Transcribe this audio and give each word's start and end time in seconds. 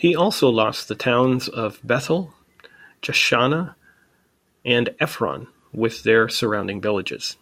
He 0.00 0.16
also 0.16 0.48
lost 0.48 0.88
the 0.88 0.94
towns 0.94 1.50
of 1.50 1.78
Bethel, 1.86 2.32
Jeshanah, 3.02 3.74
and 4.64 4.96
Ephron, 4.98 5.48
with 5.70 6.02
their 6.02 6.30
surrounding 6.30 6.80
villages. 6.80 7.36